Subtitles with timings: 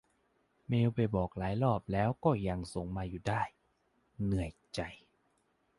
[0.67, 3.41] เมลไปบอกหลายรอบแล้ว ก็ยังส่งมาอยู่ได้
[4.23, 4.81] เหนื่อยใจ